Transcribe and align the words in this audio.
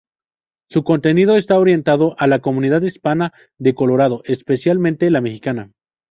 Su 0.67 0.83
contenido 0.83 1.35
está 1.37 1.59
orientado 1.59 2.15
a 2.17 2.25
la 2.25 2.39
comunidad 2.39 2.81
hispana 2.81 3.33
de 3.59 3.75
Colorado, 3.75 4.23
especialmente 4.25 5.11
la 5.11 5.21
mexicana. 5.21 5.73